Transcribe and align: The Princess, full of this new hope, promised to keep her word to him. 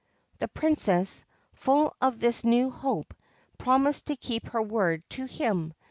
The 0.39 0.47
Princess, 0.47 1.25
full 1.53 1.93
of 2.01 2.19
this 2.19 2.43
new 2.43 2.71
hope, 2.71 3.13
promised 3.59 4.07
to 4.07 4.15
keep 4.15 4.47
her 4.47 4.61
word 4.63 5.07
to 5.11 5.25
him. 5.25 5.75